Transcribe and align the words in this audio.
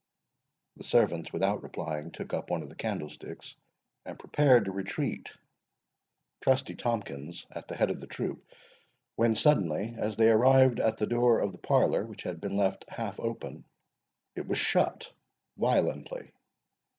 The 0.77 0.83
servants, 0.83 1.31
without 1.31 1.61
replying, 1.61 2.09
took 2.09 2.33
up 2.33 2.49
one 2.49 2.63
of 2.63 2.69
the 2.69 2.75
candlesticks, 2.75 3.55
and 4.03 4.17
prepared 4.17 4.65
to 4.65 4.71
retreat, 4.71 5.29
Trusty 6.41 6.73
Tomkins 6.73 7.45
at 7.51 7.67
the 7.67 7.75
head 7.75 7.91
of 7.91 7.99
the 7.99 8.07
troop, 8.07 8.43
when 9.15 9.35
suddenly, 9.35 9.93
as 9.99 10.15
they 10.15 10.31
arrived 10.31 10.79
at 10.79 10.97
the 10.97 11.05
door 11.05 11.37
of 11.39 11.51
the 11.51 11.59
parlour, 11.59 12.03
which 12.03 12.23
had 12.23 12.41
been 12.41 12.57
left 12.57 12.83
half 12.87 13.19
open, 13.19 13.63
it 14.35 14.47
was 14.47 14.57
shut 14.57 15.13
violently. 15.55 16.31